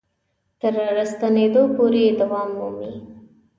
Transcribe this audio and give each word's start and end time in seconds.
تر 0.59 0.73
راستنېدو 0.97 1.63
پورې 1.75 2.03
دوام 2.19 2.49
مومي. 2.57 2.91